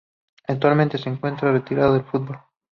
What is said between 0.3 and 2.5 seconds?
Actualmente se encuentra retirado del Fútbol.